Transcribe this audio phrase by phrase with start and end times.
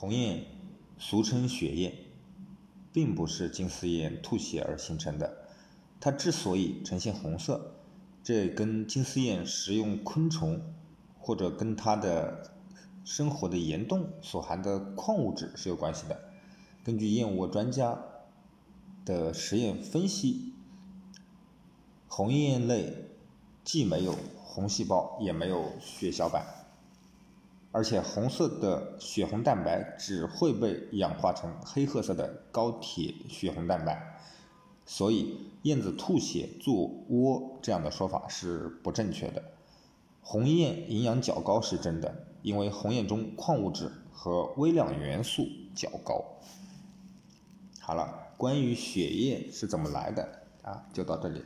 [0.00, 0.46] 红雁
[0.96, 1.92] 俗称血燕，
[2.90, 5.44] 并不是金丝燕吐血而形成的。
[6.00, 7.74] 它之所以呈现红色，
[8.22, 10.58] 这跟金丝燕食用昆虫
[11.18, 12.50] 或者跟它的
[13.04, 16.18] 生活的岩洞所含的矿物质是有关系的。
[16.82, 18.02] 根据燕窝专家
[19.04, 20.54] 的实验分析，
[22.08, 22.94] 红燕类
[23.62, 26.42] 既没有红细胞，也没有血小板。
[27.72, 34.18] 而且红色的血红蛋白只会被氧化成黑褐色的高铁血红蛋白，
[34.84, 36.74] 所以燕子吐血做
[37.08, 39.42] 窝这样的说法是不正确的。
[40.20, 46.24] 红燕营养较高是真的，因为红燕中矿物质和微量元素较高。
[47.78, 51.42] 好了，关于血液是怎么来的啊，就到这里。